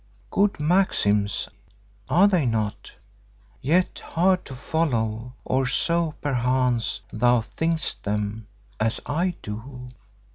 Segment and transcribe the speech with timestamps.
[0.31, 1.47] Good maxims,
[2.09, 2.91] are they not?
[3.61, 9.89] Yet hard to follow, or so, perchance, thou thinkest them—as I do."